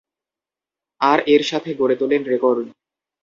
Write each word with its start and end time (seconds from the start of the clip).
আর 1.01 1.19
এর 1.25 1.41
সাথে 1.43 1.69
গড়ে 1.73 1.95
তোলেন 1.95 2.21
রেকর্ড। 2.23 2.57